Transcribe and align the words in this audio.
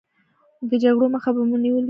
د 0.69 0.71
جګړو 0.83 1.05
مخه 1.13 1.29
به 1.35 1.41
مو 1.49 1.55
نیولې 1.63 1.69
وي. 1.75 1.79